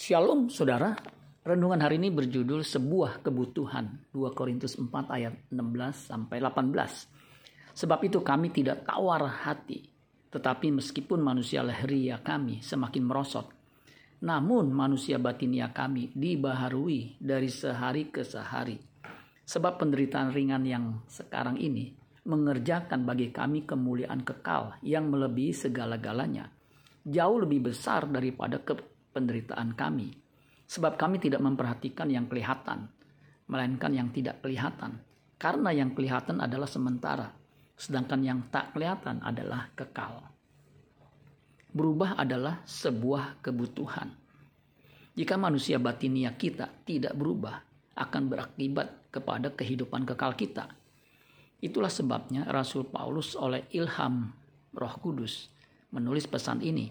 [0.00, 0.96] Shalom saudara,
[1.44, 7.76] renungan hari ini berjudul sebuah kebutuhan 2 Korintus 4 ayat 16 sampai 18.
[7.76, 9.92] Sebab itu kami tidak tawar hati,
[10.32, 13.52] tetapi meskipun manusia lahiriah kami semakin merosot,
[14.24, 18.80] namun manusia batinia kami dibaharui dari sehari ke sehari.
[19.44, 21.92] Sebab penderitaan ringan yang sekarang ini
[22.24, 26.48] mengerjakan bagi kami kemuliaan kekal yang melebihi segala-galanya,
[27.04, 30.14] jauh lebih besar daripada ke penderitaan kami,
[30.70, 32.90] sebab kami tidak memperhatikan yang kelihatan,
[33.50, 35.02] melainkan yang tidak kelihatan,
[35.40, 37.28] karena yang kelihatan adalah sementara,
[37.74, 40.30] sedangkan yang tak kelihatan adalah kekal.
[41.70, 44.10] Berubah adalah sebuah kebutuhan.
[45.14, 47.62] Jika manusia batinia kita tidak berubah,
[48.00, 50.70] akan berakibat kepada kehidupan kekal kita.
[51.60, 54.32] Itulah sebabnya Rasul Paulus oleh ilham
[54.72, 55.52] Roh Kudus
[55.92, 56.88] menulis pesan ini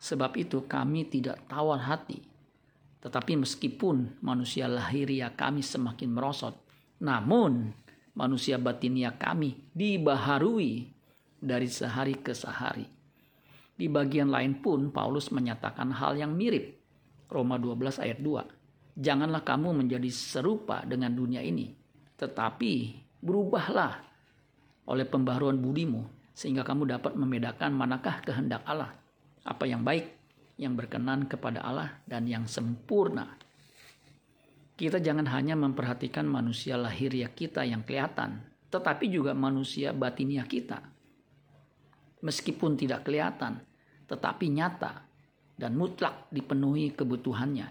[0.00, 2.24] Sebab itu kami tidak tawar hati.
[3.04, 6.56] Tetapi meskipun manusia lahiria kami semakin merosot,
[7.04, 7.72] namun
[8.16, 10.88] manusia batinia kami dibaharui
[11.36, 12.88] dari sehari ke sehari.
[13.76, 16.80] Di bagian lain pun Paulus menyatakan hal yang mirip.
[17.28, 19.00] Roma 12 ayat 2.
[19.00, 21.72] Janganlah kamu menjadi serupa dengan dunia ini,
[22.20, 22.72] tetapi
[23.20, 24.00] berubahlah
[24.88, 28.92] oleh pembaharuan budimu sehingga kamu dapat membedakan manakah kehendak Allah
[29.44, 30.10] apa yang baik,
[30.60, 33.36] yang berkenan kepada Allah, dan yang sempurna.
[34.76, 38.40] Kita jangan hanya memperhatikan manusia lahiriah kita yang kelihatan,
[38.72, 40.80] tetapi juga manusia batiniah kita.
[42.24, 43.60] Meskipun tidak kelihatan,
[44.08, 45.04] tetapi nyata
[45.60, 47.68] dan mutlak dipenuhi kebutuhannya.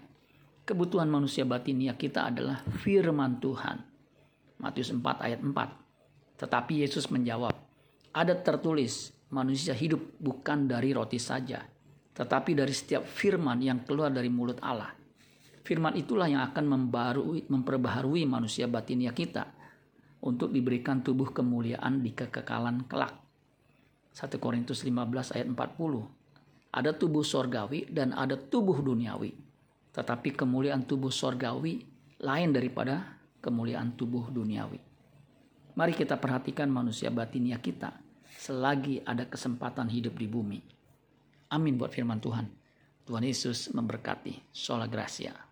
[0.62, 3.82] Kebutuhan manusia batiniah kita adalah firman Tuhan.
[4.62, 6.38] Matius 4 ayat 4.
[6.38, 7.52] Tetapi Yesus menjawab,
[8.14, 11.62] ada tertulis, manusia hidup bukan dari roti saja,
[12.14, 14.90] tetapi dari setiap firman yang keluar dari mulut Allah.
[15.62, 19.46] Firman itulah yang akan membarui, memperbaharui manusia batinia kita
[20.26, 23.14] untuk diberikan tubuh kemuliaan di kekekalan kelak.
[24.10, 26.74] 1 Korintus 15 ayat 40.
[26.74, 29.30] Ada tubuh sorgawi dan ada tubuh duniawi.
[29.94, 31.86] Tetapi kemuliaan tubuh sorgawi
[32.18, 34.78] lain daripada kemuliaan tubuh duniawi.
[35.78, 40.60] Mari kita perhatikan manusia batinia kita selagi ada kesempatan hidup di bumi.
[41.50, 42.46] Amin buat firman Tuhan.
[43.02, 44.54] Tuhan Yesus memberkati.
[44.54, 45.49] Sola Gracia.